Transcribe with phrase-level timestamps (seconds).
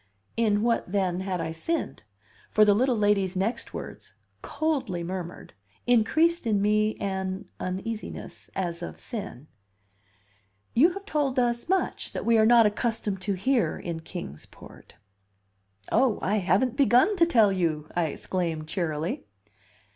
[0.35, 2.01] In what, then, had I sinned?
[2.49, 5.53] For the little lady's next words, coldly murmured,
[5.85, 9.45] increased in me an uneasiness, as of sin:
[10.73, 14.95] "You have told us much that we are not accustomed to hear in Kings Port."
[15.91, 19.25] "Oh, I haven't begun to tell you!" I exclaimed cheerily.